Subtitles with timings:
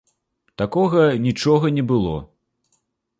[0.61, 2.15] Такога нічога не было.